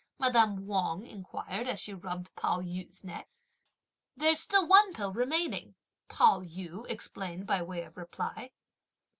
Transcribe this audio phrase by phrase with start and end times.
[0.17, 3.29] madame Wang inquired, as she rubbed Pao yü's neck.
[4.17, 5.75] "There's still one pill remaining,"
[6.09, 8.49] Pao yü explained by way of reply.